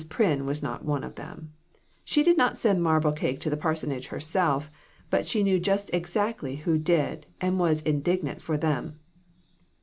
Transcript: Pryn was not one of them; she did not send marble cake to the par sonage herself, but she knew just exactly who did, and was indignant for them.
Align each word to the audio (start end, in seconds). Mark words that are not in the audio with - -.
Pryn 0.09 0.45
was 0.47 0.63
not 0.63 0.83
one 0.83 1.03
of 1.03 1.13
them; 1.13 1.53
she 2.03 2.23
did 2.23 2.35
not 2.35 2.57
send 2.57 2.81
marble 2.81 3.11
cake 3.11 3.39
to 3.41 3.51
the 3.51 3.55
par 3.55 3.73
sonage 3.75 4.07
herself, 4.07 4.71
but 5.11 5.27
she 5.27 5.43
knew 5.43 5.59
just 5.59 5.91
exactly 5.93 6.55
who 6.55 6.79
did, 6.79 7.27
and 7.39 7.59
was 7.59 7.81
indignant 7.83 8.41
for 8.41 8.57
them. 8.57 8.97